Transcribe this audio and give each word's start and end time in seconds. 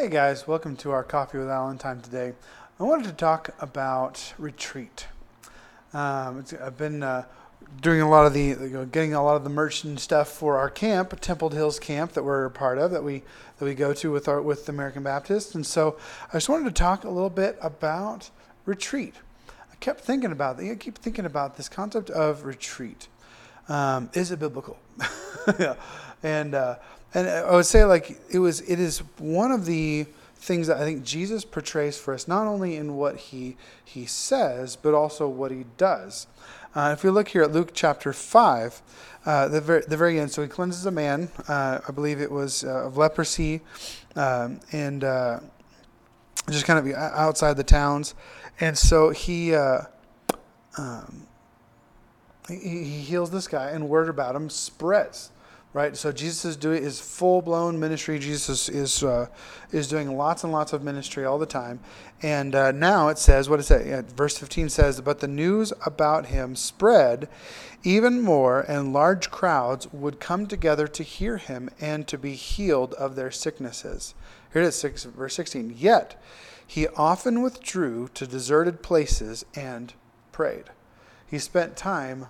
Hey 0.00 0.08
guys, 0.08 0.46
welcome 0.46 0.76
to 0.76 0.92
our 0.92 1.02
Coffee 1.02 1.38
with 1.38 1.50
Alan 1.50 1.76
time 1.76 2.00
today. 2.00 2.32
I 2.78 2.84
wanted 2.84 3.06
to 3.06 3.12
talk 3.12 3.52
about 3.58 4.32
retreat. 4.38 5.08
Um, 5.92 6.44
I've 6.62 6.78
been 6.78 7.02
uh, 7.02 7.24
doing 7.82 8.00
a 8.00 8.08
lot 8.08 8.24
of 8.24 8.32
the, 8.32 8.44
you 8.44 8.68
know, 8.68 8.84
getting 8.84 9.14
a 9.14 9.24
lot 9.24 9.34
of 9.34 9.42
the 9.42 9.50
merch 9.50 9.82
and 9.82 9.98
stuff 9.98 10.28
for 10.28 10.56
our 10.56 10.70
camp, 10.70 11.20
Templed 11.20 11.52
Hills 11.52 11.80
Camp, 11.80 12.12
that 12.12 12.22
we're 12.22 12.44
a 12.44 12.50
part 12.50 12.78
of, 12.78 12.92
that 12.92 13.02
we 13.02 13.24
that 13.58 13.64
we 13.64 13.74
go 13.74 13.92
to 13.92 14.12
with 14.12 14.28
our 14.28 14.40
with 14.40 14.66
the 14.66 14.72
American 14.72 15.02
Baptists. 15.02 15.56
and 15.56 15.66
so 15.66 15.98
I 16.28 16.34
just 16.34 16.48
wanted 16.48 16.66
to 16.66 16.80
talk 16.80 17.02
a 17.02 17.10
little 17.10 17.28
bit 17.28 17.58
about 17.60 18.30
retreat. 18.66 19.14
I 19.48 19.74
kept 19.80 20.02
thinking 20.02 20.30
about 20.30 20.60
I 20.60 20.76
keep 20.76 20.96
thinking 20.98 21.24
about 21.24 21.56
this 21.56 21.68
concept 21.68 22.08
of 22.08 22.44
retreat. 22.44 23.08
Um, 23.68 24.10
is 24.14 24.30
it 24.30 24.38
biblical? 24.38 24.78
yeah. 25.58 25.74
And 26.22 26.54
uh, 26.54 26.76
and 27.14 27.28
I 27.28 27.52
would 27.52 27.66
say 27.66 27.84
like 27.84 28.18
it 28.30 28.38
was 28.38 28.60
it 28.62 28.78
is 28.78 28.98
one 29.18 29.50
of 29.50 29.66
the 29.66 30.06
things 30.36 30.68
that 30.68 30.76
I 30.76 30.84
think 30.84 31.04
Jesus 31.04 31.44
portrays 31.44 31.98
for 31.98 32.14
us, 32.14 32.28
not 32.28 32.46
only 32.46 32.76
in 32.76 32.96
what 32.96 33.16
he 33.16 33.56
he 33.84 34.06
says, 34.06 34.76
but 34.76 34.94
also 34.94 35.28
what 35.28 35.50
he 35.50 35.64
does. 35.76 36.26
Uh, 36.74 36.90
if 36.96 37.02
we 37.02 37.10
look 37.10 37.28
here 37.28 37.42
at 37.42 37.52
Luke 37.52 37.70
chapter 37.74 38.12
five, 38.12 38.82
uh, 39.26 39.48
the 39.48 39.60
very 39.60 39.82
the 39.86 39.96
very 39.96 40.20
end, 40.20 40.30
so 40.30 40.42
he 40.42 40.48
cleanses 40.48 40.86
a 40.86 40.90
man, 40.90 41.28
uh, 41.48 41.80
I 41.86 41.92
believe 41.92 42.20
it 42.20 42.30
was 42.30 42.64
uh, 42.64 42.86
of 42.86 42.96
leprosy, 42.96 43.62
um, 44.16 44.60
and 44.72 45.02
uh, 45.02 45.40
just 46.50 46.66
kind 46.66 46.78
of 46.78 46.94
outside 46.94 47.56
the 47.56 47.64
towns, 47.64 48.14
and 48.60 48.76
so 48.76 49.10
he. 49.10 49.54
Uh, 49.54 49.82
um, 50.76 51.26
he, 52.48 52.84
he 52.84 53.00
heals 53.00 53.30
this 53.30 53.46
guy, 53.48 53.70
and 53.70 53.88
word 53.88 54.08
about 54.08 54.34
him 54.34 54.50
spreads 54.50 55.30
right? 55.72 55.96
So 55.96 56.12
Jesus 56.12 56.44
is 56.44 56.56
doing 56.56 56.82
his 56.82 57.00
full 57.00 57.42
blown 57.42 57.78
ministry. 57.78 58.18
Jesus 58.18 58.68
is 58.68 59.04
uh, 59.04 59.26
is 59.70 59.88
doing 59.88 60.16
lots 60.16 60.42
and 60.44 60.52
lots 60.52 60.72
of 60.72 60.82
ministry 60.82 61.24
all 61.24 61.38
the 61.38 61.46
time. 61.46 61.80
And 62.22 62.54
uh, 62.54 62.72
now 62.72 63.08
it 63.08 63.18
says, 63.18 63.48
what 63.48 63.60
is 63.60 63.70
it? 63.70 63.86
Yeah, 63.86 64.02
verse 64.16 64.38
15 64.38 64.70
says, 64.70 65.00
But 65.00 65.20
the 65.20 65.28
news 65.28 65.72
about 65.84 66.26
him 66.26 66.56
spread 66.56 67.28
even 67.84 68.20
more, 68.20 68.60
and 68.60 68.92
large 68.92 69.30
crowds 69.30 69.92
would 69.92 70.18
come 70.18 70.46
together 70.46 70.88
to 70.88 71.02
hear 71.04 71.36
him 71.36 71.70
and 71.80 72.08
to 72.08 72.18
be 72.18 72.34
healed 72.34 72.94
of 72.94 73.14
their 73.14 73.30
sicknesses. 73.30 74.14
Here 74.52 74.62
it 74.62 74.66
is, 74.66 74.74
six, 74.74 75.04
verse 75.04 75.34
16. 75.34 75.74
Yet 75.76 76.20
he 76.66 76.88
often 76.88 77.40
withdrew 77.40 78.08
to 78.14 78.26
deserted 78.26 78.82
places 78.82 79.44
and 79.54 79.94
prayed. 80.32 80.64
He 81.24 81.38
spent 81.38 81.76
time 81.76 82.26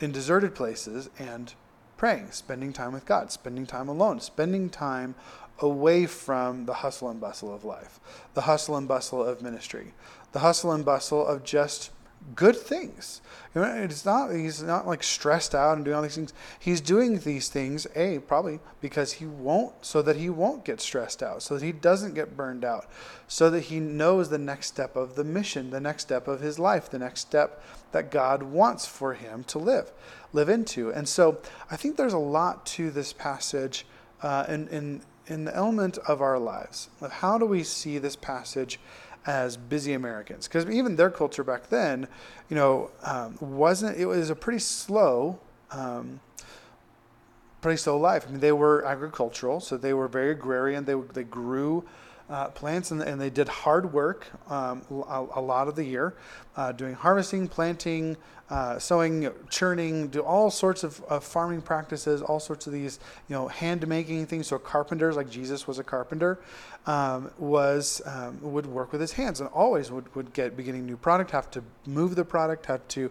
in 0.00 0.12
deserted 0.12 0.54
places 0.54 1.08
and 1.18 1.54
praying, 1.96 2.30
spending 2.32 2.72
time 2.72 2.92
with 2.92 3.06
God, 3.06 3.30
spending 3.30 3.66
time 3.66 3.88
alone, 3.88 4.20
spending 4.20 4.68
time 4.68 5.14
away 5.60 6.06
from 6.06 6.66
the 6.66 6.74
hustle 6.74 7.08
and 7.08 7.20
bustle 7.20 7.54
of 7.54 7.64
life, 7.64 8.00
the 8.34 8.42
hustle 8.42 8.76
and 8.76 8.88
bustle 8.88 9.22
of 9.22 9.40
ministry, 9.40 9.94
the 10.32 10.40
hustle 10.40 10.72
and 10.72 10.84
bustle 10.84 11.24
of 11.24 11.44
just 11.44 11.90
good 12.34 12.56
things. 12.56 13.20
You 13.54 13.60
know, 13.60 13.74
it's 13.74 14.04
not 14.04 14.32
he's 14.32 14.62
not 14.62 14.86
like 14.86 15.02
stressed 15.02 15.54
out 15.54 15.76
and 15.76 15.84
doing 15.84 15.96
all 15.96 16.02
these 16.02 16.14
things. 16.14 16.32
He's 16.58 16.80
doing 16.80 17.18
these 17.18 17.48
things, 17.48 17.86
A, 17.94 18.18
probably 18.20 18.60
because 18.80 19.14
he 19.14 19.26
won't 19.26 19.84
so 19.84 20.02
that 20.02 20.16
he 20.16 20.30
won't 20.30 20.64
get 20.64 20.80
stressed 20.80 21.22
out, 21.22 21.42
so 21.42 21.54
that 21.54 21.64
he 21.64 21.72
doesn't 21.72 22.14
get 22.14 22.36
burned 22.36 22.64
out, 22.64 22.86
so 23.28 23.50
that 23.50 23.60
he 23.60 23.80
knows 23.80 24.30
the 24.30 24.38
next 24.38 24.68
step 24.68 24.96
of 24.96 25.14
the 25.16 25.24
mission, 25.24 25.70
the 25.70 25.80
next 25.80 26.02
step 26.02 26.26
of 26.26 26.40
his 26.40 26.58
life, 26.58 26.90
the 26.90 26.98
next 26.98 27.20
step 27.20 27.62
that 27.92 28.10
God 28.10 28.42
wants 28.42 28.86
for 28.86 29.14
him 29.14 29.44
to 29.44 29.58
live, 29.58 29.92
live 30.32 30.48
into. 30.48 30.90
And 30.90 31.08
so 31.08 31.38
I 31.70 31.76
think 31.76 31.96
there's 31.96 32.12
a 32.12 32.18
lot 32.18 32.66
to 32.66 32.90
this 32.90 33.12
passage 33.12 33.86
uh, 34.22 34.46
in, 34.48 34.68
in 34.68 35.02
in 35.26 35.44
the 35.44 35.56
element 35.56 35.98
of 36.06 36.20
our 36.20 36.38
lives. 36.38 36.88
Of 37.00 37.12
how 37.12 37.38
do 37.38 37.46
we 37.46 37.62
see 37.62 37.98
this 37.98 38.16
passage 38.16 38.78
as 39.26 39.56
busy 39.56 39.92
Americans 39.94 40.46
because 40.46 40.68
even 40.68 40.96
their 40.96 41.10
culture 41.10 41.44
back 41.44 41.68
then, 41.68 42.06
you 42.48 42.56
know, 42.56 42.90
um, 43.02 43.36
wasn't 43.40 43.96
it 43.96 44.06
was 44.06 44.30
a 44.30 44.34
pretty 44.34 44.58
slow, 44.58 45.38
um, 45.70 46.20
pretty 47.60 47.78
slow 47.78 47.96
life. 47.98 48.26
I 48.28 48.30
mean, 48.30 48.40
they 48.40 48.52
were 48.52 48.84
agricultural, 48.84 49.60
so 49.60 49.76
they 49.76 49.94
were 49.94 50.08
very 50.08 50.30
agrarian. 50.30 50.84
They 50.84 50.94
they 50.94 51.24
grew. 51.24 51.84
Uh, 52.30 52.48
plants 52.48 52.90
and, 52.90 53.02
and, 53.02 53.20
they 53.20 53.28
did 53.28 53.46
hard 53.48 53.92
work 53.92 54.26
um, 54.50 54.80
a, 54.90 55.26
a, 55.34 55.42
lot 55.42 55.68
of 55.68 55.76
the 55.76 55.84
year, 55.84 56.14
uh, 56.56 56.72
doing 56.72 56.94
harvesting, 56.94 57.46
planting, 57.46 58.16
uh, 58.50 58.78
sowing, 58.78 59.30
churning, 59.50 60.08
do 60.08 60.20
all 60.20 60.50
sorts 60.50 60.84
of, 60.84 61.02
of, 61.04 61.22
farming 61.22 61.60
practices, 61.60 62.22
all 62.22 62.40
sorts 62.40 62.66
of 62.66 62.72
these, 62.72 62.98
you 63.28 63.34
know, 63.34 63.48
hand 63.48 63.86
making 63.86 64.26
things. 64.26 64.46
So 64.46 64.58
carpenters, 64.58 65.16
like 65.16 65.28
Jesus 65.28 65.66
was 65.66 65.78
a 65.78 65.84
carpenter, 65.84 66.38
um, 66.86 67.30
was 67.38 68.02
um, 68.06 68.38
would 68.40 68.66
work 68.66 68.92
with 68.92 69.00
his 69.00 69.12
hands 69.12 69.40
and 69.40 69.48
always 69.50 69.90
would, 69.90 70.14
would 70.14 70.32
get 70.32 70.56
beginning 70.56 70.86
new 70.86 70.96
product, 70.96 71.30
have 71.30 71.50
to 71.52 71.62
move 71.86 72.16
the 72.16 72.24
product, 72.24 72.66
have 72.66 72.86
to 72.88 73.10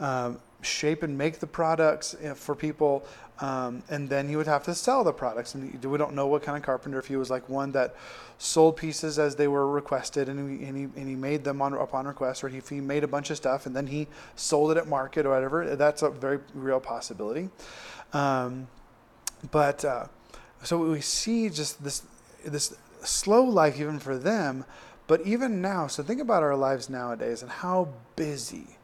um, 0.00 0.38
shape 0.64 1.02
and 1.02 1.16
make 1.16 1.38
the 1.38 1.46
products 1.46 2.16
eh, 2.20 2.34
for 2.34 2.54
people, 2.54 3.04
um, 3.40 3.82
and 3.88 4.08
then 4.08 4.28
he 4.28 4.36
would 4.36 4.46
have 4.46 4.62
to 4.64 4.74
sell 4.74 5.02
the 5.02 5.12
products. 5.12 5.54
And 5.54 5.84
we 5.84 5.98
don't 5.98 6.14
know 6.14 6.26
what 6.26 6.42
kind 6.42 6.56
of 6.56 6.62
carpenter. 6.62 6.98
If 6.98 7.06
he 7.06 7.16
was 7.16 7.30
like 7.30 7.48
one 7.48 7.72
that 7.72 7.94
sold 8.38 8.76
pieces 8.76 9.18
as 9.18 9.36
they 9.36 9.48
were 9.48 9.68
requested, 9.68 10.28
and 10.28 10.60
he, 10.60 10.66
and 10.66 10.76
he, 10.76 11.00
and 11.00 11.08
he 11.08 11.16
made 11.16 11.44
them 11.44 11.60
on, 11.60 11.74
upon 11.74 12.06
request, 12.06 12.44
or 12.44 12.48
if 12.48 12.68
he 12.68 12.80
made 12.80 13.02
a 13.02 13.08
bunch 13.08 13.30
of 13.30 13.36
stuff 13.36 13.66
and 13.66 13.74
then 13.74 13.88
he 13.88 14.06
sold 14.36 14.70
it 14.70 14.76
at 14.76 14.86
market 14.86 15.26
or 15.26 15.30
whatever. 15.30 15.74
That's 15.76 16.02
a 16.02 16.10
very 16.10 16.38
real 16.54 16.80
possibility. 16.80 17.50
Um, 18.12 18.68
but 19.50 19.84
uh, 19.84 20.06
so 20.62 20.78
we 20.78 21.00
see 21.00 21.50
just 21.50 21.82
this 21.82 22.02
this 22.44 22.76
slow 23.02 23.42
life 23.42 23.80
even 23.80 23.98
for 23.98 24.16
them. 24.16 24.64
But 25.06 25.20
even 25.26 25.60
now, 25.60 25.86
so 25.86 26.02
think 26.02 26.20
about 26.20 26.42
our 26.42 26.56
lives 26.56 26.88
nowadays 26.88 27.42
and 27.42 27.50
how 27.50 27.88
busy 28.16 28.78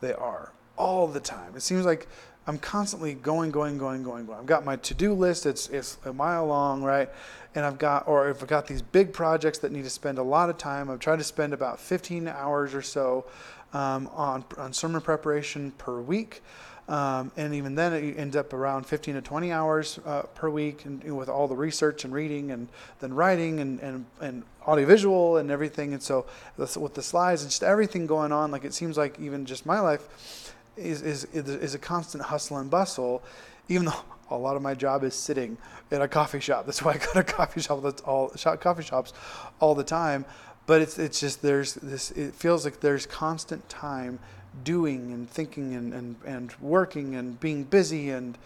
they 0.00 0.12
are 0.12 0.52
all 0.78 1.06
the 1.06 1.20
time. 1.20 1.54
It 1.54 1.60
seems 1.60 1.84
like 1.84 2.06
I'm 2.46 2.58
constantly 2.58 3.12
going, 3.12 3.50
going, 3.50 3.76
going, 3.76 4.02
going, 4.02 4.24
going. 4.24 4.38
I've 4.38 4.46
got 4.46 4.64
my 4.64 4.76
to-do 4.76 5.12
list. 5.12 5.44
It's 5.44 5.68
it's 5.68 5.98
a 6.06 6.12
mile 6.14 6.46
long, 6.46 6.82
right? 6.82 7.10
And 7.54 7.64
I've 7.64 7.78
got, 7.78 8.08
or 8.08 8.30
if 8.30 8.42
I've 8.42 8.48
got 8.48 8.66
these 8.66 8.80
big 8.80 9.12
projects 9.12 9.58
that 9.58 9.72
need 9.72 9.84
to 9.84 9.90
spend 9.90 10.16
a 10.16 10.22
lot 10.22 10.48
of 10.48 10.56
time, 10.56 10.88
I've 10.88 11.00
tried 11.00 11.18
to 11.18 11.24
spend 11.24 11.52
about 11.52 11.80
15 11.80 12.28
hours 12.28 12.74
or 12.74 12.80
so 12.80 13.26
um, 13.74 14.08
on 14.14 14.44
on 14.56 14.72
sermon 14.72 15.02
preparation 15.02 15.72
per 15.72 16.00
week. 16.00 16.42
Um, 16.88 17.32
and 17.36 17.54
even 17.54 17.74
then, 17.74 17.92
it 17.92 18.18
ends 18.18 18.34
up 18.34 18.54
around 18.54 18.86
15 18.86 19.16
to 19.16 19.20
20 19.20 19.52
hours 19.52 20.00
uh, 20.06 20.22
per 20.34 20.48
week, 20.48 20.86
and 20.86 21.02
with 21.14 21.28
all 21.28 21.46
the 21.48 21.54
research 21.54 22.04
and 22.04 22.14
reading, 22.14 22.50
and 22.50 22.68
then 23.00 23.12
writing 23.12 23.60
and 23.60 23.78
and 23.80 24.06
and 24.22 24.42
audiovisual 24.66 25.36
and 25.36 25.50
everything. 25.50 25.92
And 25.92 26.02
so 26.02 26.24
with 26.56 26.94
the 26.94 27.02
slides 27.02 27.42
and 27.42 27.50
just 27.50 27.62
everything 27.62 28.06
going 28.06 28.32
on, 28.32 28.50
like 28.50 28.64
it 28.64 28.72
seems 28.72 28.96
like 28.96 29.20
even 29.20 29.44
just 29.44 29.66
my 29.66 29.80
life 29.80 30.47
is, 30.78 31.02
is, 31.02 31.24
is 31.32 31.74
a 31.74 31.78
constant 31.78 32.24
hustle 32.24 32.58
and 32.58 32.70
bustle, 32.70 33.22
even 33.68 33.86
though 33.86 34.04
a 34.30 34.36
lot 34.36 34.56
of 34.56 34.62
my 34.62 34.74
job 34.74 35.04
is 35.04 35.14
sitting 35.14 35.56
in 35.90 36.02
a 36.02 36.08
coffee 36.08 36.40
shop. 36.40 36.66
That's 36.66 36.82
why 36.82 36.92
I 36.92 36.98
go 36.98 37.12
to 37.14 37.24
coffee 37.24 37.60
shop 37.60 37.84
all 38.06 38.28
coffee 38.28 38.82
shops 38.82 39.12
all 39.60 39.74
the 39.74 39.84
time. 39.84 40.24
But 40.66 40.82
it's 40.82 40.98
it's 40.98 41.20
just 41.20 41.42
there's 41.42 41.74
this. 41.74 42.10
It 42.10 42.34
feels 42.34 42.64
like 42.64 42.80
there's 42.80 43.06
constant 43.06 43.66
time 43.68 44.18
doing 44.64 45.12
and 45.12 45.28
thinking 45.28 45.74
and 45.74 45.94
and, 45.94 46.16
and 46.26 46.54
working 46.60 47.14
and 47.14 47.40
being 47.40 47.64
busy 47.64 48.10
and 48.10 48.36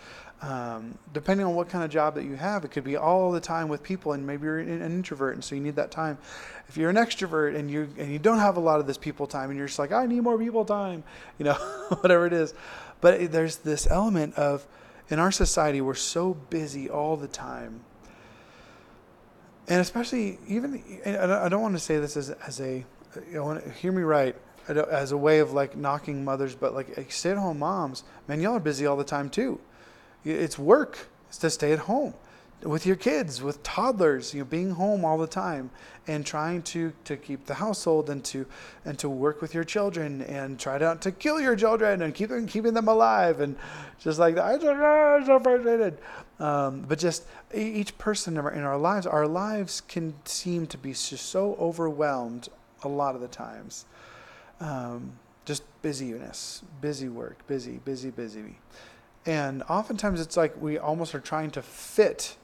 um, 0.42 0.98
depending 1.12 1.46
on 1.46 1.54
what 1.54 1.68
kind 1.68 1.84
of 1.84 1.90
job 1.90 2.16
that 2.16 2.24
you 2.24 2.34
have, 2.34 2.64
it 2.64 2.72
could 2.72 2.82
be 2.82 2.96
all 2.96 3.30
the 3.30 3.40
time 3.40 3.68
with 3.68 3.84
people, 3.84 4.12
and 4.12 4.26
maybe 4.26 4.44
you're 4.44 4.58
an 4.58 4.82
introvert, 4.82 5.34
and 5.34 5.44
so 5.44 5.54
you 5.54 5.60
need 5.60 5.76
that 5.76 5.92
time. 5.92 6.18
If 6.68 6.76
you're 6.76 6.90
an 6.90 6.96
extrovert 6.96 7.54
and 7.54 7.70
you 7.70 7.88
and 7.96 8.12
you 8.12 8.18
don't 8.18 8.38
have 8.38 8.56
a 8.56 8.60
lot 8.60 8.80
of 8.80 8.88
this 8.88 8.98
people 8.98 9.28
time, 9.28 9.50
and 9.50 9.58
you're 9.58 9.68
just 9.68 9.78
like, 9.78 9.92
I 9.92 10.04
need 10.06 10.20
more 10.20 10.36
people 10.36 10.64
time, 10.64 11.04
you 11.38 11.44
know, 11.44 11.54
whatever 12.00 12.26
it 12.26 12.32
is. 12.32 12.54
But 13.00 13.30
there's 13.30 13.58
this 13.58 13.86
element 13.86 14.34
of, 14.34 14.66
in 15.10 15.20
our 15.20 15.30
society, 15.30 15.80
we're 15.80 15.94
so 15.94 16.34
busy 16.34 16.90
all 16.90 17.16
the 17.16 17.28
time, 17.28 17.84
and 19.68 19.80
especially 19.80 20.40
even 20.48 20.82
I 21.06 21.48
don't 21.48 21.62
want 21.62 21.74
to 21.74 21.80
say 21.80 21.98
this 21.98 22.16
as 22.16 22.30
as 22.30 22.60
a, 22.60 22.84
you 23.30 23.34
know, 23.34 23.62
hear 23.80 23.92
me 23.92 24.02
right, 24.02 24.34
as 24.66 25.12
a 25.12 25.16
way 25.16 25.38
of 25.38 25.52
like 25.52 25.76
knocking 25.76 26.24
mothers, 26.24 26.56
but 26.56 26.74
like 26.74 27.12
stay-at-home 27.12 27.60
moms, 27.60 28.02
man, 28.26 28.40
y'all 28.40 28.56
are 28.56 28.60
busy 28.60 28.86
all 28.86 28.96
the 28.96 29.04
time 29.04 29.30
too 29.30 29.60
it's 30.24 30.58
work. 30.58 31.08
It's 31.28 31.38
to 31.38 31.50
stay 31.50 31.72
at 31.72 31.80
home 31.80 32.14
with 32.62 32.86
your 32.86 32.96
kids, 32.96 33.42
with 33.42 33.62
toddlers, 33.62 34.32
you 34.32 34.40
know, 34.40 34.44
being 34.44 34.70
home 34.70 35.04
all 35.04 35.18
the 35.18 35.26
time 35.26 35.70
and 36.06 36.24
trying 36.24 36.62
to, 36.62 36.92
to 37.04 37.16
keep 37.16 37.46
the 37.46 37.54
household 37.54 38.10
and 38.10 38.24
to 38.24 38.46
and 38.84 38.98
to 38.98 39.08
work 39.08 39.40
with 39.40 39.54
your 39.54 39.64
children 39.64 40.22
and 40.22 40.58
try 40.58 40.78
not 40.78 41.00
to 41.02 41.12
kill 41.12 41.40
your 41.40 41.56
children 41.56 42.02
and 42.02 42.14
keep 42.14 42.28
them 42.28 42.46
keeping 42.46 42.74
them 42.74 42.88
alive 42.88 43.40
and 43.40 43.56
just 43.98 44.18
like 44.18 44.34
that. 44.36 44.44
I'm 44.44 45.26
so 45.26 45.40
frustrated. 45.40 45.98
Um, 46.38 46.84
but 46.88 46.98
just 46.98 47.24
each 47.54 47.96
person 47.98 48.36
in 48.36 48.44
our, 48.44 48.52
in 48.52 48.62
our 48.62 48.78
lives, 48.78 49.06
our 49.06 49.26
lives 49.26 49.80
can 49.80 50.14
seem 50.24 50.66
to 50.68 50.78
be 50.78 50.90
just 50.92 51.26
so 51.26 51.56
overwhelmed 51.60 52.48
a 52.82 52.88
lot 52.88 53.14
of 53.14 53.20
the 53.20 53.28
times. 53.28 53.86
Um, 54.60 55.12
just 55.44 55.64
busyness, 55.82 56.62
busy 56.80 57.08
work, 57.08 57.46
busy, 57.46 57.80
busy, 57.84 58.10
busy. 58.10 58.56
And 59.24 59.62
oftentimes 59.68 60.20
it's 60.20 60.36
like 60.36 60.60
we 60.60 60.78
almost 60.78 61.14
are 61.14 61.20
trying 61.20 61.50
to 61.52 61.62
fit 61.62 62.36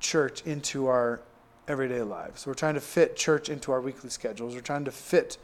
church 0.00 0.42
into 0.46 0.86
our 0.86 1.20
everyday 1.68 2.02
lives. 2.02 2.46
We're 2.46 2.54
trying 2.54 2.74
to 2.74 2.80
fit 2.80 3.16
church 3.16 3.48
into 3.48 3.72
our 3.72 3.80
weekly 3.80 4.10
schedules. 4.10 4.54
We're 4.54 4.60
trying 4.60 4.84
to 4.84 4.92
fit 4.92 5.36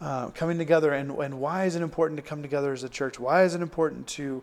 uh, 0.00 0.28
coming 0.30 0.58
together. 0.58 0.92
And, 0.92 1.12
and 1.12 1.40
why 1.40 1.64
is 1.64 1.76
it 1.76 1.82
important 1.82 2.18
to 2.18 2.22
come 2.22 2.42
together 2.42 2.72
as 2.72 2.84
a 2.84 2.88
church? 2.88 3.18
Why 3.18 3.44
is 3.44 3.54
it 3.54 3.62
important 3.62 4.06
to 4.08 4.42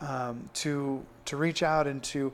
um, 0.00 0.48
to 0.54 1.04
to 1.26 1.36
reach 1.36 1.62
out 1.62 1.86
and 1.86 2.02
to 2.04 2.32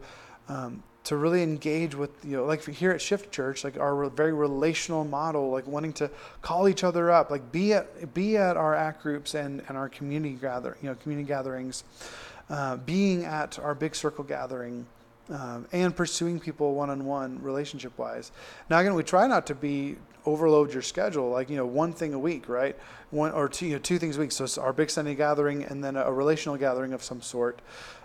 um, 0.48 0.82
to 1.04 1.16
really 1.16 1.42
engage 1.42 1.94
with 1.94 2.10
you 2.24 2.36
know 2.36 2.44
like 2.44 2.64
here 2.66 2.90
at 2.90 3.00
Shift 3.00 3.32
Church, 3.32 3.64
like 3.64 3.78
our 3.78 4.08
very 4.10 4.32
relational 4.32 5.04
model, 5.04 5.50
like 5.50 5.66
wanting 5.66 5.92
to 5.94 6.10
call 6.42 6.68
each 6.68 6.84
other 6.84 7.10
up, 7.10 7.30
like 7.30 7.50
be 7.52 7.72
at 7.72 8.14
be 8.14 8.36
at 8.36 8.56
our 8.56 8.74
act 8.74 9.02
groups 9.02 9.34
and 9.34 9.62
and 9.68 9.76
our 9.76 9.88
community 9.88 10.34
gather 10.34 10.76
you 10.82 10.88
know 10.88 10.94
community 10.96 11.26
gatherings, 11.26 11.84
uh, 12.50 12.76
being 12.78 13.24
at 13.24 13.58
our 13.58 13.74
big 13.74 13.94
circle 13.94 14.24
gathering 14.24 14.86
um, 15.30 15.66
and 15.72 15.94
pursuing 15.94 16.38
people 16.38 16.74
one-on-one 16.74 17.42
relationship-wise. 17.42 18.30
Now 18.70 18.78
again, 18.78 18.94
we 18.94 19.02
try 19.02 19.26
not 19.26 19.46
to 19.46 19.54
be 19.54 19.96
overload 20.26 20.72
your 20.72 20.82
schedule 20.82 21.30
like 21.30 21.48
you 21.48 21.56
know 21.56 21.66
one 21.66 21.92
thing 21.92 22.12
a 22.12 22.18
week, 22.18 22.48
right? 22.48 22.76
One 23.10 23.32
or 23.32 23.48
two, 23.48 23.66
you 23.66 23.72
know, 23.74 23.78
two 23.78 23.98
things 23.98 24.16
a 24.16 24.20
week. 24.20 24.32
So 24.32 24.44
it's 24.44 24.58
our 24.58 24.72
big 24.72 24.90
Sunday 24.90 25.14
gathering 25.14 25.64
and 25.64 25.82
then 25.82 25.96
a, 25.96 26.12
relational 26.12 26.56
gathering 26.56 26.92
of 26.92 27.02
some 27.02 27.22
sort 27.22 27.62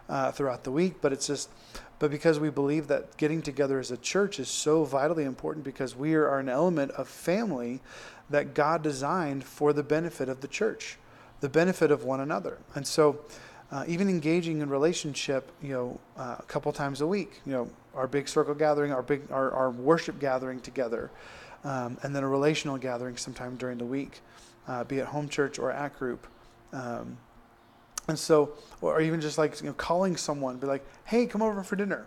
uh, 0.08 0.32
throughout 0.32 0.64
the 0.64 0.72
week. 0.72 0.96
But 1.02 1.12
it's 1.12 1.28
just, 1.28 1.50
but 2.00 2.12
because 2.12 2.40
we 2.40 2.50
believe 2.50 2.88
that 2.88 3.18
getting 3.18 3.42
together 3.42 3.80
as 3.80 3.92
a 3.92 3.98
church 3.98 4.40
is 4.40 4.48
so 4.48 4.84
vitally 4.84 5.24
important 5.24 5.66
because 5.66 5.96
we 5.96 6.14
are 6.14 6.40
an 6.40 6.50
element 6.50 6.92
of 6.92 7.08
family 7.08 7.82
that 8.30 8.54
God 8.54 8.82
designed 8.82 9.44
for 9.44 9.74
the 9.74 9.84
benefit 9.84 10.30
of 10.30 10.42
the 10.42 10.48
church, 10.48 10.98
the 11.42 11.50
benefit 11.50 11.92
of 11.92 12.04
one 12.04 12.22
another, 12.22 12.60
and 12.76 12.88
so 12.88 13.20
uh, 13.72 13.86
even 13.88 14.10
engaging 14.10 14.62
in 14.62 14.70
relationship, 14.70 15.52
you 15.62 15.74
know, 15.74 16.00
uh, 16.18 16.36
a 16.40 16.44
couple 16.44 16.72
times 16.74 17.02
a 17.02 17.08
week, 17.08 17.42
you 17.46 17.54
know, 17.54 17.70
our 17.96 18.08
big 18.08 18.28
circle 18.28 18.54
gathering, 18.54 18.92
our 18.92 19.02
big, 19.02 19.22
our, 19.32 19.52
our 19.52 19.70
worship 19.70 20.20
gathering 20.20 20.60
together, 20.60 21.10
um, 21.64 21.98
and 22.04 22.16
then 22.16 22.24
a 22.24 22.28
relational 22.28 22.78
gathering 22.78 23.18
sometime 23.18 23.56
during 23.56 23.78
the 23.78 23.86
week, 23.86 24.20
uh, 24.68 24.84
be 24.84 24.98
it 24.98 25.06
home 25.06 25.30
church 25.30 25.58
or 25.58 25.72
at 25.72 25.98
group. 25.98 26.28
Um, 26.74 27.18
and 28.08 28.18
so, 28.18 28.54
or 28.82 29.00
even 29.00 29.22
just 29.22 29.38
like, 29.38 29.60
you 29.62 29.68
know, 29.68 29.74
calling 29.74 30.18
someone, 30.18 30.58
be 30.58 30.68
like, 30.68 30.86
hey, 31.06 31.26
come 31.26 31.42
over 31.42 31.64
for 31.64 31.76
dinner. 31.76 32.06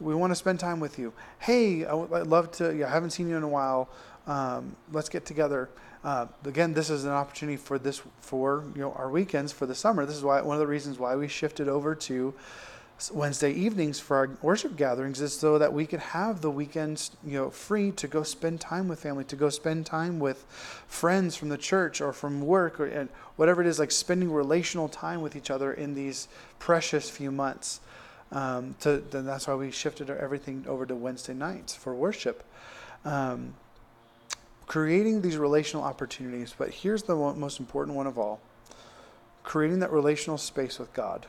We 0.00 0.14
want 0.14 0.30
to 0.30 0.34
spend 0.34 0.58
time 0.60 0.80
with 0.80 0.98
you. 0.98 1.12
Hey, 1.38 1.84
I 1.84 1.94
would 1.94 2.26
love 2.26 2.50
to, 2.52 2.86
I 2.86 2.90
haven't 2.90 3.10
seen 3.10 3.28
you 3.28 3.36
in 3.36 3.42
a 3.42 3.48
while. 3.48 3.88
Um, 4.26 4.74
let's 4.92 5.08
get 5.08 5.24
together. 5.24 5.70
Uh, 6.06 6.24
again, 6.44 6.72
this 6.72 6.88
is 6.88 7.04
an 7.04 7.10
opportunity 7.10 7.56
for 7.56 7.80
this 7.80 8.00
for 8.20 8.62
you 8.76 8.80
know 8.80 8.92
our 8.92 9.10
weekends 9.10 9.50
for 9.50 9.66
the 9.66 9.74
summer. 9.74 10.06
This 10.06 10.14
is 10.14 10.22
why 10.22 10.40
one 10.40 10.54
of 10.54 10.60
the 10.60 10.66
reasons 10.66 11.00
why 11.00 11.16
we 11.16 11.26
shifted 11.26 11.66
over 11.66 11.96
to 11.96 12.32
Wednesday 13.12 13.50
evenings 13.50 13.98
for 13.98 14.16
our 14.16 14.30
worship 14.40 14.76
gatherings 14.76 15.20
is 15.20 15.36
so 15.36 15.58
that 15.58 15.72
we 15.72 15.84
could 15.84 15.98
have 15.98 16.42
the 16.42 16.50
weekends 16.50 17.10
you 17.26 17.32
know 17.32 17.50
free 17.50 17.90
to 17.90 18.06
go 18.06 18.22
spend 18.22 18.60
time 18.60 18.86
with 18.86 19.00
family, 19.00 19.24
to 19.24 19.34
go 19.34 19.48
spend 19.50 19.84
time 19.84 20.20
with 20.20 20.44
friends 20.86 21.34
from 21.34 21.48
the 21.48 21.58
church 21.58 22.00
or 22.00 22.12
from 22.12 22.40
work 22.40 22.78
or 22.78 22.86
and 22.86 23.08
whatever 23.34 23.60
it 23.60 23.66
is, 23.66 23.80
like 23.80 23.90
spending 23.90 24.30
relational 24.30 24.88
time 24.88 25.22
with 25.22 25.34
each 25.34 25.50
other 25.50 25.72
in 25.72 25.94
these 25.94 26.28
precious 26.60 27.10
few 27.10 27.32
months. 27.32 27.80
Um, 28.30 28.76
to, 28.80 28.98
that's 29.10 29.48
why 29.48 29.56
we 29.56 29.72
shifted 29.72 30.08
everything 30.08 30.66
over 30.68 30.86
to 30.86 30.94
Wednesday 30.94 31.34
nights 31.34 31.74
for 31.74 31.96
worship. 31.96 32.44
Um, 33.04 33.54
creating 34.66 35.22
these 35.22 35.36
relational 35.36 35.84
opportunities, 35.84 36.54
but 36.56 36.70
here's 36.70 37.04
the 37.04 37.14
most 37.14 37.60
important 37.60 37.96
one 37.96 38.06
of 38.06 38.18
all 38.18 38.40
creating 39.42 39.78
that 39.78 39.92
relational 39.92 40.36
space 40.36 40.78
with 40.78 40.92
God. 40.92 41.24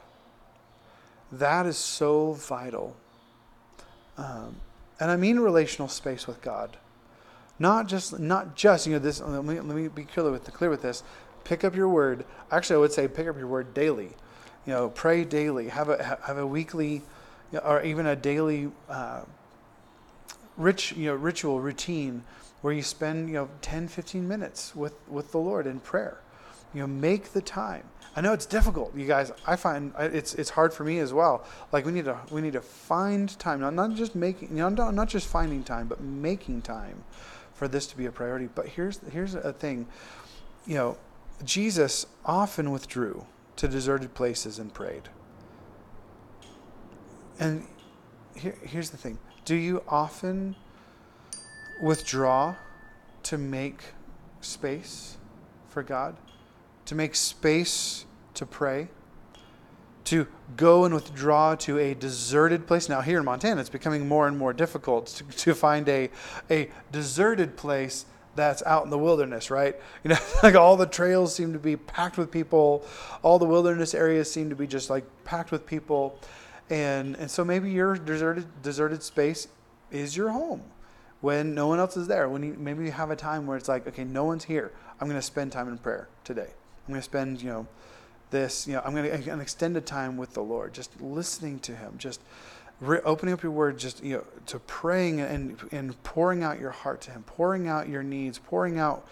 That 1.31 1.67
is 1.67 1.77
so 1.77 2.33
vital. 2.33 2.95
Um, 4.17 4.55
and 4.99 5.11
I 5.11 5.17
mean 5.17 5.39
relational 5.39 5.87
space 5.87 6.25
with 6.25 6.41
God. 6.41 6.77
Not 7.59 7.87
just, 7.87 8.17
not 8.19 8.55
just, 8.55 8.87
you 8.87 8.93
know, 8.93 8.99
this, 8.99 9.21
let 9.21 9.43
me, 9.45 9.59
let 9.59 9.75
me 9.75 9.87
be 9.87 10.03
clear 10.03 10.31
with, 10.31 10.51
clear 10.51 10.71
with 10.71 10.81
this. 10.81 11.03
Pick 11.43 11.63
up 11.63 11.75
your 11.75 11.89
word. 11.89 12.25
Actually, 12.51 12.77
I 12.77 12.79
would 12.79 12.91
say 12.91 13.07
pick 13.07 13.27
up 13.27 13.37
your 13.37 13.47
word 13.47 13.73
daily. 13.75 14.09
You 14.65 14.73
know, 14.73 14.89
pray 14.89 15.23
daily. 15.23 15.69
Have 15.69 15.89
a, 15.89 16.19
have 16.25 16.37
a 16.37 16.47
weekly 16.47 17.03
or 17.63 17.83
even 17.83 18.07
a 18.07 18.15
daily 18.15 18.71
uh, 18.89 19.21
rich, 20.57 20.91
you 20.93 21.05
know, 21.05 21.15
ritual 21.15 21.61
routine 21.61 22.23
where 22.61 22.73
you 22.73 22.81
spend, 22.81 23.29
you 23.29 23.35
know, 23.35 23.49
10, 23.61 23.87
15 23.87 24.27
minutes 24.27 24.75
with, 24.75 24.93
with 25.07 25.31
the 25.31 25.37
Lord 25.37 25.67
in 25.67 25.79
prayer. 25.79 26.19
You 26.73 26.81
know, 26.81 26.87
make 26.87 27.31
the 27.31 27.41
time. 27.41 27.83
I 28.17 28.21
know 28.21 28.33
it's 28.33 28.47
difficult, 28.47 28.95
you 28.95 29.05
guys. 29.05 29.31
I 29.45 29.55
find 29.55 29.93
it's 29.99 30.33
it's 30.33 30.49
hard 30.49 30.73
for 30.73 30.83
me 30.83 30.97
as 30.97 31.13
well. 31.13 31.45
Like 31.71 31.85
we 31.85 31.91
need 31.91 32.05
to 32.05 32.17
we 32.31 32.41
need 32.41 32.53
to 32.53 32.61
find 32.61 33.29
time, 33.37 33.61
not 33.61 33.75
not 33.75 33.93
just 33.93 34.15
making, 34.15 34.49
you 34.49 34.55
know, 34.55 34.69
not, 34.69 34.95
not 34.95 35.07
just 35.07 35.27
finding 35.27 35.63
time, 35.63 35.87
but 35.87 36.01
making 36.01 36.63
time 36.63 37.03
for 37.53 37.67
this 37.67 37.85
to 37.87 37.95
be 37.97 38.07
a 38.07 38.11
priority. 38.11 38.49
But 38.53 38.69
here's 38.69 38.99
here's 39.11 39.35
a 39.35 39.53
thing, 39.53 39.87
you 40.65 40.73
know, 40.73 40.97
Jesus 41.43 42.07
often 42.25 42.71
withdrew 42.71 43.23
to 43.57 43.67
deserted 43.67 44.15
places 44.15 44.57
and 44.57 44.73
prayed. 44.73 45.09
And 47.39 47.67
here, 48.37 48.55
here's 48.61 48.89
the 48.89 48.97
thing: 48.97 49.17
Do 49.45 49.55
you 49.55 49.83
often 49.87 50.55
withdraw 51.81 52.55
to 53.23 53.37
make 53.37 53.81
space 54.41 55.17
for 55.67 55.83
God, 55.83 56.15
to 56.85 56.95
make 56.95 57.15
space 57.15 58.05
to 58.33 58.45
pray, 58.45 58.87
to 60.05 60.25
go 60.55 60.85
and 60.85 60.93
withdraw 60.93 61.53
to 61.53 61.77
a 61.77 61.93
deserted 61.93 62.65
place. 62.65 62.87
Now, 62.87 63.01
here 63.01 63.19
in 63.19 63.25
Montana, 63.25 63.59
it's 63.59 63.69
becoming 63.69 64.07
more 64.07 64.27
and 64.27 64.37
more 64.37 64.53
difficult 64.53 65.07
to, 65.07 65.23
to 65.25 65.53
find 65.53 65.87
a, 65.89 66.09
a 66.49 66.69
deserted 66.93 67.57
place 67.57 68.05
that's 68.33 68.63
out 68.63 68.85
in 68.85 68.89
the 68.89 68.97
wilderness, 68.97 69.51
right? 69.51 69.75
You 70.03 70.11
know, 70.11 70.17
like 70.43 70.55
all 70.55 70.77
the 70.77 70.85
trails 70.85 71.35
seem 71.35 71.51
to 71.51 71.59
be 71.59 71.75
packed 71.75 72.17
with 72.17 72.31
people, 72.31 72.85
all 73.21 73.37
the 73.37 73.45
wilderness 73.45 73.93
areas 73.93 74.31
seem 74.31 74.49
to 74.49 74.55
be 74.55 74.65
just 74.65 74.89
like 74.89 75.03
packed 75.25 75.51
with 75.51 75.65
people. 75.65 76.17
And, 76.69 77.15
and 77.15 77.31
so 77.31 77.45
maybe 77.45 77.71
your 77.71 77.95
deserted, 77.95 78.61
deserted 78.61 79.03
space 79.03 79.47
is 79.91 80.17
your 80.17 80.29
home 80.29 80.63
when 81.21 81.55
no 81.55 81.67
one 81.67 81.79
else 81.79 81.97
is 81.97 82.07
there. 82.07 82.27
When 82.29 82.43
you, 82.43 82.55
maybe 82.57 82.85
you 82.85 82.91
have 82.91 83.11
a 83.11 83.15
time 83.15 83.47
where 83.47 83.57
it's 83.57 83.69
like, 83.69 83.87
okay, 83.87 84.03
no 84.03 84.25
one's 84.25 84.43
here. 84.43 84.71
I'm 84.99 85.07
going 85.07 85.19
to 85.19 85.25
spend 85.25 85.51
time 85.51 85.69
in 85.69 85.77
prayer 85.77 86.07
today. 86.23 86.49
I'm 86.87 86.93
going 86.93 86.99
to 86.99 87.03
spend, 87.03 87.41
you 87.41 87.49
know, 87.49 87.67
this, 88.29 88.67
you 88.67 88.73
know, 88.73 88.81
I'm 88.83 88.93
going 88.93 89.23
to 89.23 89.31
an 89.31 89.39
extended 89.39 89.85
time 89.85 90.17
with 90.17 90.33
the 90.33 90.41
Lord, 90.41 90.73
just 90.73 90.99
listening 91.01 91.59
to 91.59 91.75
Him, 91.75 91.93
just 91.97 92.21
opening 92.81 93.33
up 93.33 93.41
your 93.41 93.51
Word, 93.51 93.77
just 93.79 94.03
you 94.03 94.17
know, 94.17 94.23
to 94.47 94.59
praying 94.59 95.21
and 95.21 95.57
and 95.71 96.01
pouring 96.03 96.43
out 96.43 96.59
your 96.59 96.71
heart 96.71 97.01
to 97.01 97.11
Him, 97.11 97.23
pouring 97.23 97.67
out 97.67 97.87
your 97.87 98.03
needs, 98.03 98.37
pouring 98.37 98.79
out 98.79 99.07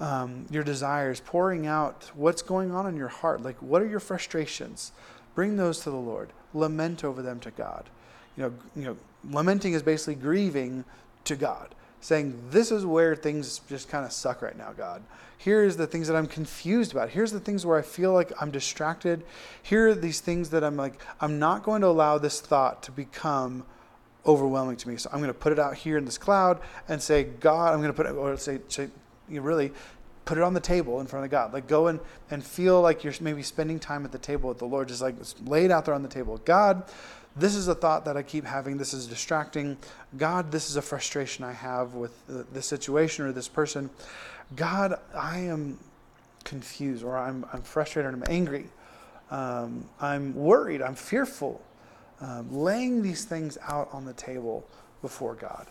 um, 0.00 0.46
your 0.50 0.62
desires, 0.62 1.20
pouring 1.20 1.66
out 1.66 2.10
what's 2.14 2.42
going 2.42 2.70
on 2.70 2.86
in 2.86 2.96
your 2.96 3.08
heart. 3.08 3.42
Like, 3.42 3.60
what 3.60 3.82
are 3.82 3.86
your 3.86 4.00
frustrations? 4.00 4.92
Bring 5.34 5.56
those 5.56 5.80
to 5.80 5.90
the 5.90 5.96
Lord. 5.96 6.30
Lament 6.54 7.04
over 7.04 7.20
them 7.20 7.40
to 7.40 7.50
God. 7.50 7.90
You 8.36 8.44
know, 8.44 8.54
you 8.74 8.84
know, 8.84 8.96
lamenting 9.30 9.74
is 9.74 9.82
basically 9.82 10.14
grieving 10.14 10.84
to 11.24 11.36
God, 11.36 11.74
saying, 12.00 12.40
This 12.50 12.70
is 12.70 12.86
where 12.86 13.14
things 13.14 13.60
just 13.68 13.88
kind 13.88 14.04
of 14.04 14.12
suck 14.12 14.42
right 14.42 14.56
now, 14.56 14.72
God. 14.72 15.02
Here's 15.36 15.76
the 15.76 15.86
things 15.86 16.08
that 16.08 16.16
I'm 16.16 16.26
confused 16.26 16.92
about. 16.92 17.10
Here's 17.10 17.32
the 17.32 17.40
things 17.40 17.66
where 17.66 17.78
I 17.78 17.82
feel 17.82 18.12
like 18.12 18.32
I'm 18.40 18.50
distracted. 18.50 19.24
Here 19.62 19.88
are 19.88 19.94
these 19.94 20.20
things 20.20 20.50
that 20.50 20.64
I'm 20.64 20.76
like, 20.76 20.94
I'm 21.20 21.38
not 21.38 21.62
going 21.62 21.82
to 21.82 21.88
allow 21.88 22.16
this 22.16 22.40
thought 22.40 22.82
to 22.84 22.92
become 22.92 23.64
overwhelming 24.26 24.76
to 24.76 24.88
me. 24.88 24.96
So 24.96 25.10
I'm 25.12 25.18
going 25.18 25.28
to 25.28 25.38
put 25.38 25.52
it 25.52 25.58
out 25.58 25.74
here 25.74 25.98
in 25.98 26.06
this 26.06 26.16
cloud 26.16 26.60
and 26.88 27.02
say, 27.02 27.24
God, 27.24 27.74
I'm 27.74 27.80
going 27.80 27.92
to 27.92 27.96
put 27.96 28.06
it, 28.06 28.12
or 28.12 28.36
say, 28.38 28.60
say 28.68 28.88
you 29.28 29.42
really 29.42 29.72
put 30.24 30.38
it 30.38 30.44
on 30.44 30.54
the 30.54 30.60
table 30.60 31.00
in 31.00 31.06
front 31.06 31.24
of 31.24 31.30
God. 31.30 31.52
Like 31.52 31.66
go 31.66 31.88
and, 31.88 32.00
and 32.30 32.42
feel 32.42 32.80
like 32.80 33.04
you're 33.04 33.14
maybe 33.20 33.42
spending 33.42 33.78
time 33.78 34.04
at 34.04 34.12
the 34.12 34.18
table 34.18 34.48
with 34.48 34.58
the 34.58 34.66
Lord, 34.66 34.88
just 34.88 35.02
like 35.02 35.16
lay 35.44 35.64
it 35.64 35.70
out 35.70 35.84
there 35.84 35.94
on 35.94 36.02
the 36.02 36.08
table. 36.08 36.38
God, 36.44 36.84
this 37.36 37.54
is 37.54 37.68
a 37.68 37.74
thought 37.74 38.04
that 38.04 38.16
I 38.16 38.22
keep 38.22 38.44
having. 38.44 38.76
This 38.76 38.94
is 38.94 39.06
distracting. 39.06 39.76
God, 40.16 40.52
this 40.52 40.70
is 40.70 40.76
a 40.76 40.82
frustration 40.82 41.44
I 41.44 41.52
have 41.52 41.94
with 41.94 42.12
this 42.52 42.66
situation 42.66 43.26
or 43.26 43.32
this 43.32 43.48
person. 43.48 43.90
God, 44.56 44.98
I 45.14 45.40
am 45.40 45.78
confused 46.44 47.02
or 47.02 47.18
I'm, 47.18 47.44
I'm 47.52 47.62
frustrated 47.62 48.12
I'm 48.12 48.24
angry. 48.28 48.66
Um, 49.30 49.88
I'm 50.00 50.34
worried. 50.34 50.80
I'm 50.80 50.94
fearful. 50.94 51.60
Um, 52.20 52.54
laying 52.54 53.02
these 53.02 53.24
things 53.24 53.58
out 53.62 53.88
on 53.92 54.04
the 54.04 54.12
table 54.12 54.64
before 55.02 55.34
God 55.34 55.66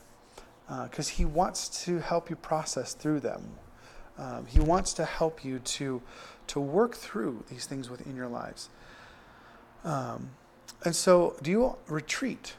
because 0.68 1.10
uh, 1.10 1.14
He 1.14 1.26
wants 1.26 1.86
to 1.86 2.00
help 2.00 2.30
you 2.30 2.36
process 2.36 2.94
through 2.94 3.22
them. 3.22 3.44
Um, 4.18 4.46
he 4.46 4.60
wants 4.60 4.94
to 4.94 5.06
help 5.06 5.44
you 5.44 5.60
to, 5.60 6.02
to 6.48 6.60
work 6.60 6.96
through 6.96 7.44
these 7.50 7.66
things 7.66 7.90
within 7.90 8.16
your 8.16 8.28
lives. 8.28 8.70
Um, 9.84 10.32
and 10.86 10.96
so, 10.96 11.36
do 11.42 11.50
you 11.50 11.76
retreat 11.88 12.56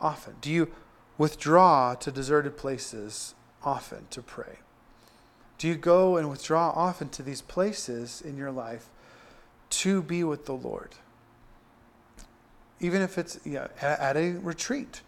often? 0.00 0.34
Do 0.40 0.50
you 0.50 0.70
withdraw 1.18 1.94
to 1.94 2.10
deserted 2.10 2.56
places 2.56 3.34
often 3.62 4.06
to 4.10 4.22
pray? 4.22 4.58
Do 5.58 5.68
you 5.68 5.74
go 5.74 6.16
and 6.16 6.30
withdraw 6.30 6.70
often 6.70 7.10
to 7.10 7.22
these 7.22 7.42
places 7.42 8.22
in 8.22 8.36
your 8.36 8.50
life 8.50 8.88
to 9.70 10.02
be 10.02 10.24
with 10.24 10.46
the 10.46 10.54
Lord? 10.54 10.94
Even 12.80 13.02
if 13.02 13.18
it's 13.18 13.38
know, 13.52 13.68
at 13.80 14.16
a 14.16 14.32
retreat, 14.32 15.02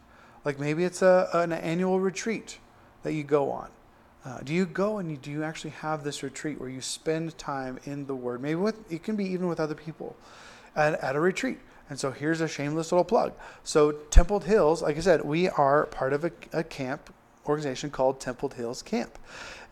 Like 0.45 0.59
maybe 0.59 0.85
it's 0.85 1.03
a, 1.03 1.29
an 1.33 1.53
annual 1.53 2.01
retreat 2.01 2.59
that 3.03 3.15
you 3.15 3.23
go 3.23 3.51
on. 3.51 3.71
Uh, 4.25 4.39
do 4.41 4.55
you 4.55 4.67
go 4.67 4.99
and 4.99 5.11
you, 5.11 5.17
do 5.17 5.31
you 5.31 5.43
actually 5.43 5.71
have 5.71 6.05
this 6.05 6.23
retreat 6.23 6.61
where 6.61 6.69
you 6.69 6.81
spend 6.81 7.37
time 7.39 7.79
in 7.85 8.07
the 8.07 8.15
Word? 8.15 8.41
Maybe 8.41 8.55
with 8.55 8.91
it 8.93 9.03
can 9.03 9.17
be 9.17 9.25
even 9.27 9.49
with 9.49 9.59
other 9.59 9.75
people 9.75 10.17
at, 10.77 10.95
at 11.01 11.17
a 11.17 11.21
retreat. 11.21 11.59
And 11.91 11.99
so 11.99 12.11
here's 12.11 12.41
a 12.41 12.49
shameless 12.49 12.93
little 12.93 13.05
plug. 13.05 13.33
So 13.65 13.93
Templed 13.93 14.45
Hills, 14.45 14.83
like 14.83 14.97
I 14.97 15.01
said, 15.01 15.25
we 15.25 15.49
are 15.49 15.87
part 15.87 16.13
of 16.13 16.25
a, 16.25 16.33
a 16.53 16.63
camp 16.63 17.13
organization 17.47 17.91
called 17.91 18.21
Templed 18.21 18.55
Hills 18.55 18.83
Camp. 18.83 19.19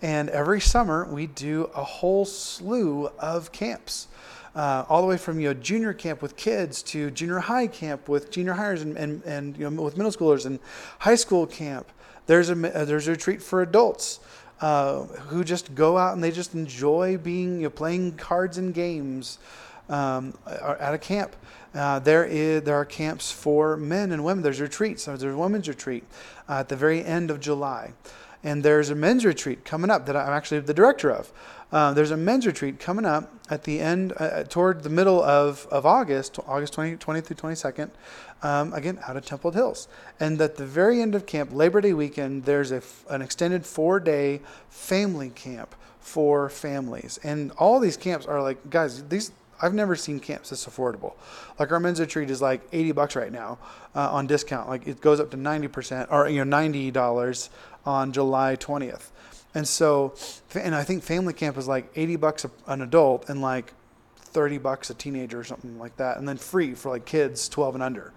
And 0.02 0.28
every 0.30 0.60
summer 0.60 1.06
we 1.10 1.26
do 1.28 1.70
a 1.74 1.84
whole 1.84 2.24
slew 2.24 3.06
of 3.18 3.52
camps. 3.52 4.08
Uh, 4.54 4.84
all 4.88 5.00
the 5.00 5.06
way 5.06 5.16
from 5.16 5.38
you 5.38 5.46
know 5.46 5.54
junior 5.54 5.92
camp 5.92 6.20
with 6.20 6.36
kids 6.36 6.82
to 6.82 7.08
junior 7.12 7.38
high 7.38 7.68
camp 7.68 8.08
with 8.08 8.32
junior 8.32 8.52
highers 8.52 8.82
and, 8.82 8.96
and, 8.96 9.22
and 9.22 9.56
you 9.56 9.70
know 9.70 9.80
with 9.82 9.96
middle 9.96 10.10
schoolers 10.10 10.44
and 10.44 10.58
high 10.98 11.14
school 11.14 11.46
camp. 11.46 11.86
There's 12.26 12.50
a 12.50 12.54
there's 12.56 13.06
a 13.06 13.12
retreat 13.12 13.40
for 13.40 13.62
adults 13.62 14.18
uh, 14.60 15.02
who 15.04 15.44
just 15.44 15.74
go 15.74 15.96
out 15.96 16.14
and 16.14 16.22
they 16.22 16.30
just 16.30 16.54
enjoy 16.54 17.16
being 17.16 17.56
you 17.56 17.62
know, 17.62 17.70
playing 17.70 18.12
cards 18.12 18.58
and 18.58 18.74
games 18.74 19.38
um, 19.88 20.36
at 20.46 20.94
a 20.94 20.98
camp. 20.98 21.34
Uh, 21.74 21.98
there 21.98 22.24
is 22.24 22.62
there 22.62 22.74
are 22.74 22.84
camps 22.84 23.30
for 23.30 23.76
men 23.76 24.12
and 24.12 24.24
women. 24.24 24.42
There's 24.42 24.60
retreats. 24.60 25.04
There's 25.04 25.22
a 25.22 25.36
women's 25.36 25.68
retreat 25.68 26.04
uh, 26.48 26.60
at 26.60 26.68
the 26.68 26.76
very 26.76 27.04
end 27.04 27.30
of 27.30 27.40
July, 27.40 27.92
and 28.42 28.62
there's 28.62 28.90
a 28.90 28.94
men's 28.94 29.24
retreat 29.24 29.64
coming 29.64 29.90
up 29.90 30.06
that 30.06 30.16
I'm 30.16 30.32
actually 30.32 30.60
the 30.60 30.74
director 30.74 31.10
of. 31.10 31.32
Uh, 31.72 31.92
there's 31.92 32.10
a 32.10 32.16
men's 32.16 32.46
retreat 32.46 32.80
coming 32.80 33.04
up 33.04 33.32
at 33.48 33.62
the 33.64 33.80
end, 33.80 34.12
uh, 34.16 34.42
toward 34.44 34.82
the 34.82 34.90
middle 34.90 35.22
of, 35.22 35.68
of 35.70 35.86
August, 35.86 36.38
August 36.46 36.72
20, 36.72 36.96
20 36.96 37.20
through 37.20 37.36
22nd, 37.36 37.90
um, 38.42 38.72
again, 38.72 38.98
out 39.06 39.16
of 39.16 39.24
Templed 39.24 39.54
Hills. 39.54 39.88
And 40.18 40.40
at 40.40 40.56
the 40.56 40.66
very 40.66 41.00
end 41.00 41.14
of 41.14 41.26
camp, 41.26 41.52
Labor 41.52 41.80
Day 41.80 41.92
weekend, 41.92 42.44
there's 42.44 42.72
a, 42.72 42.82
an 43.08 43.22
extended 43.22 43.66
four 43.66 44.00
day 44.00 44.40
family 44.68 45.30
camp 45.30 45.74
for 46.00 46.48
families. 46.48 47.18
And 47.22 47.52
all 47.52 47.80
these 47.80 47.96
camps 47.96 48.26
are 48.26 48.42
like, 48.42 48.70
guys, 48.70 49.02
these. 49.04 49.32
I've 49.62 49.74
never 49.74 49.94
seen 49.94 50.20
camps 50.20 50.48
this 50.48 50.64
affordable. 50.64 51.12
Like 51.58 51.70
our 51.70 51.78
men's 51.78 52.00
retreat 52.00 52.30
is 52.30 52.40
like 52.40 52.62
80 52.72 52.92
bucks 52.92 53.14
right 53.14 53.30
now 53.30 53.58
uh, 53.94 54.10
on 54.10 54.26
discount. 54.26 54.70
Like 54.70 54.88
it 54.88 55.02
goes 55.02 55.20
up 55.20 55.30
to 55.32 55.36
90% 55.36 56.06
or 56.10 56.30
you 56.30 56.42
know 56.42 56.56
$90 56.56 57.50
on 57.84 58.10
July 58.10 58.56
20th. 58.56 59.10
And 59.54 59.68
so, 59.68 60.14
and 60.54 60.74
I 60.74 60.82
think 60.82 61.02
family 61.02 61.34
camp 61.34 61.58
is 61.58 61.68
like 61.68 61.90
80 61.94 62.16
bucks 62.16 62.46
an 62.66 62.80
adult 62.80 63.28
and 63.28 63.42
like 63.42 63.74
30 64.32 64.58
bucks 64.58 64.90
a 64.90 64.94
teenager 64.94 65.40
or 65.40 65.44
something 65.44 65.78
like 65.78 65.96
that. 65.96 66.18
And 66.18 66.28
then 66.28 66.36
free 66.36 66.74
for 66.74 66.90
like 66.90 67.04
kids 67.04 67.48
12 67.48 67.76
and 67.76 67.82
under 67.82 68.12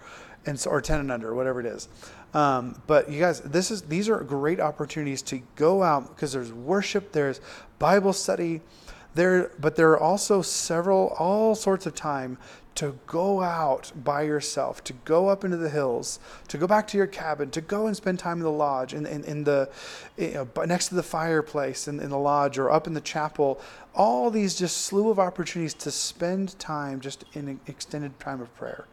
and 0.46 0.63
or 0.67 0.82
10 0.82 1.00
and 1.00 1.12
under, 1.12 1.34
whatever 1.34 1.60
it 1.60 1.65
is. 1.65 1.88
Um, 2.34 2.82
but 2.88 3.10
you 3.10 3.20
guys, 3.20 3.41
this 3.41 3.70
is, 3.70 3.84
these 3.84 4.10
are 4.10 4.20
great 4.22 4.60
opportunities 4.60 5.22
to 5.24 5.41
go 5.55 5.84
out 5.84 6.10
because 6.10 6.34
there's 6.34 6.51
worship, 6.51 7.12
there's 7.12 7.39
Bible 7.79 8.13
study, 8.13 8.62
there, 9.15 9.51
but 9.60 9.75
there 9.75 9.91
are 9.91 10.00
also 10.00 10.41
several, 10.41 11.10
all 11.20 11.53
sorts 11.53 11.86
of 11.86 11.93
time 11.93 12.38
to 12.75 12.98
go 13.06 13.42
out 13.42 13.92
by 13.96 14.24
yourself, 14.24 14.84
to 14.84 14.94
go 15.06 15.27
up 15.27 15.44
into 15.44 15.58
the 15.58 15.70
hills, 15.70 16.20
to 16.48 16.58
go 16.58 16.65
back 16.65 16.88
to 16.88 16.98
your 16.98 17.08
cabin, 17.08 17.51
to 17.51 17.62
go 17.62 17.86
and 17.86 17.96
spend 17.96 18.18
time 18.18 18.38
in 18.38 18.44
the 18.44 18.51
lodge, 18.51 18.94
in, 18.94 19.06
in, 19.06 19.24
in 19.25 19.44
the 19.44 19.70
you 20.18 20.34
know, 20.34 20.65
next 20.65 20.88
to 20.88 20.96
the 20.96 21.03
fireplace 21.03 21.88
in, 21.88 22.00
in 22.00 22.10
the 22.10 22.18
lodge 22.18 22.58
or 22.58 22.72
up 22.72 22.88
in 22.88 22.94
the 22.94 23.01
chapel. 23.01 23.62
All 23.94 24.32
these 24.32 24.56
just 24.56 24.77
slew 24.77 25.10
of 25.10 25.20
opportunities 25.20 25.75
to 25.75 25.92
spend 25.92 26.58
time 26.58 27.00
just 27.00 27.25
in 27.34 27.60
extended 27.68 28.20
time 28.20 28.42
of 28.42 28.53
prayer. 28.56 28.86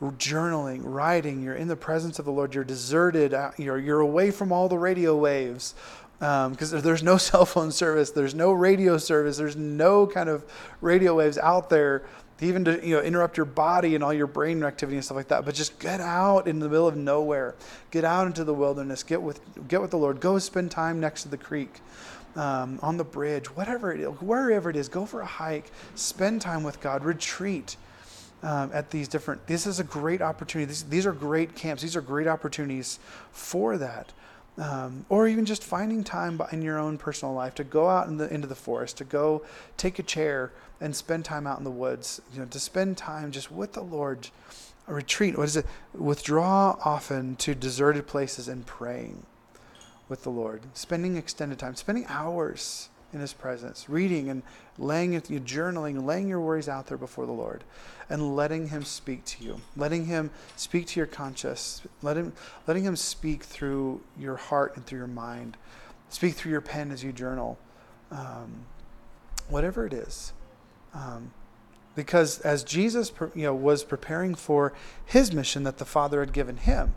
Journaling, 0.00 0.82
writing, 0.84 1.42
you're 1.42 1.56
in 1.56 1.66
the 1.66 1.74
presence 1.74 2.20
of 2.20 2.24
the 2.24 2.30
Lord, 2.30 2.54
you're 2.54 2.62
deserted, 2.62 3.34
uh, 3.34 3.50
you're, 3.58 3.78
you're 3.78 3.98
away 3.98 4.30
from 4.30 4.52
all 4.52 4.68
the 4.68 4.78
radio 4.78 5.16
waves, 5.16 5.74
because 6.20 6.72
um, 6.72 6.80
there's 6.82 7.02
no 7.02 7.16
cell 7.18 7.44
phone 7.44 7.72
service, 7.72 8.12
there's 8.12 8.34
no 8.34 8.52
radio 8.52 8.96
service, 8.96 9.38
there's 9.38 9.56
no 9.56 10.06
kind 10.06 10.28
of 10.28 10.44
radio 10.80 11.16
waves 11.16 11.36
out 11.38 11.68
there 11.68 12.04
even 12.40 12.64
to 12.64 12.86
you 12.86 12.96
know 12.96 13.02
interrupt 13.02 13.36
your 13.36 13.46
body 13.46 13.94
and 13.94 14.04
all 14.04 14.12
your 14.12 14.26
brain 14.26 14.62
activity 14.62 14.96
and 14.96 15.04
stuff 15.04 15.16
like 15.16 15.28
that. 15.28 15.44
But 15.44 15.54
just 15.54 15.78
get 15.78 16.00
out 16.00 16.46
in 16.46 16.58
the 16.58 16.68
middle 16.68 16.88
of 16.88 16.96
nowhere, 16.96 17.54
get 17.90 18.04
out 18.04 18.26
into 18.26 18.44
the 18.44 18.54
wilderness, 18.54 19.02
get 19.02 19.20
with 19.20 19.40
get 19.68 19.80
with 19.80 19.90
the 19.90 19.98
Lord. 19.98 20.20
Go 20.20 20.38
spend 20.38 20.70
time 20.70 21.00
next 21.00 21.22
to 21.22 21.28
the 21.28 21.36
creek, 21.36 21.80
um, 22.36 22.78
on 22.82 22.96
the 22.96 23.04
bridge, 23.04 23.46
whatever 23.54 23.92
it 23.92 24.00
is, 24.00 24.08
wherever 24.20 24.70
it 24.70 24.76
is. 24.76 24.88
Go 24.88 25.04
for 25.04 25.20
a 25.20 25.26
hike, 25.26 25.70
spend 25.94 26.40
time 26.40 26.62
with 26.62 26.80
God, 26.80 27.04
retreat. 27.04 27.76
Um, 28.40 28.70
at 28.72 28.92
these 28.92 29.08
different, 29.08 29.44
this 29.48 29.66
is 29.66 29.80
a 29.80 29.84
great 29.84 30.22
opportunity. 30.22 30.68
These, 30.68 30.84
these 30.84 31.06
are 31.06 31.12
great 31.12 31.56
camps. 31.56 31.82
These 31.82 31.96
are 31.96 32.00
great 32.00 32.28
opportunities 32.28 33.00
for 33.32 33.76
that. 33.78 34.12
Um, 34.58 35.06
or 35.08 35.28
even 35.28 35.44
just 35.44 35.62
finding 35.62 36.02
time 36.02 36.40
in 36.50 36.62
your 36.62 36.78
own 36.78 36.98
personal 36.98 37.32
life 37.32 37.54
to 37.56 37.64
go 37.64 37.88
out 37.88 38.08
in 38.08 38.16
the, 38.16 38.32
into 38.32 38.48
the 38.48 38.56
forest, 38.56 38.96
to 38.98 39.04
go 39.04 39.42
take 39.76 40.00
a 40.00 40.02
chair 40.02 40.50
and 40.80 40.96
spend 40.96 41.24
time 41.24 41.46
out 41.46 41.58
in 41.58 41.64
the 41.64 41.70
woods, 41.70 42.20
you 42.32 42.40
know, 42.40 42.46
to 42.46 42.58
spend 42.58 42.96
time 42.96 43.30
just 43.30 43.52
with 43.52 43.74
the 43.74 43.82
Lord, 43.82 44.30
a 44.88 44.94
retreat. 44.94 45.38
What 45.38 45.44
is 45.44 45.56
it? 45.56 45.66
Withdraw 45.94 46.76
often 46.84 47.36
to 47.36 47.54
deserted 47.54 48.08
places 48.08 48.48
and 48.48 48.66
praying 48.66 49.24
with 50.08 50.24
the 50.24 50.30
Lord, 50.30 50.62
spending 50.74 51.16
extended 51.16 51.60
time, 51.60 51.76
spending 51.76 52.06
hours 52.08 52.88
in 53.12 53.20
His 53.20 53.32
presence, 53.32 53.88
reading 53.88 54.28
and 54.28 54.42
laying 54.78 55.14
it, 55.14 55.24
journaling, 55.24 56.04
laying 56.04 56.28
your 56.28 56.40
worries 56.40 56.68
out 56.68 56.86
there 56.86 56.98
before 56.98 57.26
the 57.26 57.32
Lord, 57.32 57.64
and 58.10 58.36
letting 58.36 58.68
Him 58.68 58.84
speak 58.84 59.24
to 59.26 59.44
you, 59.44 59.60
letting 59.76 60.06
Him 60.06 60.30
speak 60.56 60.86
to 60.88 61.00
your 61.00 61.06
conscience, 61.06 61.82
letting 62.02 62.32
letting 62.66 62.84
Him 62.84 62.96
speak 62.96 63.42
through 63.42 64.00
your 64.18 64.36
heart 64.36 64.76
and 64.76 64.84
through 64.86 64.98
your 64.98 65.08
mind, 65.08 65.56
speak 66.08 66.34
through 66.34 66.52
your 66.52 66.60
pen 66.60 66.90
as 66.90 67.02
you 67.02 67.12
journal, 67.12 67.58
um, 68.10 68.66
whatever 69.48 69.86
it 69.86 69.92
is. 69.92 70.32
Um, 70.94 71.32
because 71.94 72.38
as 72.40 72.62
Jesus 72.62 73.10
you 73.34 73.42
know, 73.42 73.54
was 73.54 73.82
preparing 73.82 74.36
for 74.36 74.72
his 75.04 75.32
mission 75.32 75.64
that 75.64 75.78
the 75.78 75.84
Father 75.84 76.20
had 76.20 76.32
given 76.32 76.56
him, 76.56 76.94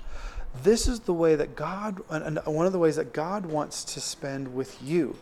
this 0.64 0.88
is 0.88 1.02
the 1.02 1.14
way 1.14 1.36
that 1.36 1.56
God, 1.56 2.02
one 2.08 2.66
of 2.68 2.72
the 2.72 2.78
ways 2.78 2.98
that 2.98 3.12
God 3.12 3.48
wants 3.48 3.84
to 3.86 4.00
spend 4.00 4.54
with 4.54 4.82
you 4.84 5.16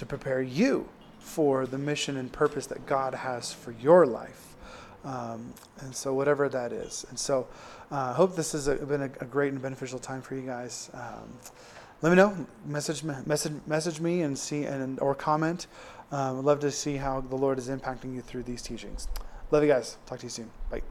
to 0.00 0.06
prepare 0.06 0.40
you 0.40 0.88
for 1.18 1.66
the 1.66 1.76
mission 1.76 2.16
and 2.16 2.32
purpose 2.32 2.66
that 2.66 2.86
God 2.86 3.14
has 3.14 3.52
for 3.52 3.72
your 3.72 4.06
life. 4.06 4.56
Um, 5.04 5.52
and 5.80 5.94
so, 5.94 6.14
whatever 6.14 6.48
that 6.48 6.72
is. 6.72 7.04
And 7.10 7.18
so, 7.18 7.46
I 7.90 7.96
uh, 7.96 8.14
hope 8.14 8.34
this 8.34 8.52
has 8.52 8.66
been 8.66 9.02
a, 9.02 9.10
a, 9.20 9.26
great 9.26 9.52
and 9.52 9.60
beneficial 9.60 9.98
time 9.98 10.22
for 10.22 10.34
you 10.34 10.42
guys. 10.42 10.90
Um, 10.94 11.30
let 12.00 12.10
me 12.10 12.16
know. 12.16 12.34
Message, 12.66 13.04
message, 13.04 13.52
message 13.66 14.00
me 14.00 14.22
and 14.22 14.38
see 14.38 14.64
and 14.64 14.98
or 15.00 15.14
comment. 15.14 15.66
Um, 16.12 16.38
I'd 16.38 16.44
love 16.44 16.60
to 16.60 16.70
see 16.70 16.96
how 16.96 17.20
the 17.20 17.36
Lord 17.36 17.58
is 17.58 17.68
impacting 17.68 18.14
you 18.14 18.22
through 18.22 18.44
these 18.44 18.62
teachings. 18.62 19.06
Love 19.50 19.62
you 19.62 19.68
guys. 19.68 19.98
Talk 20.06 20.18
to 20.20 20.26
you 20.26 20.30
soon. 20.30 20.50
Bye. 20.70 20.82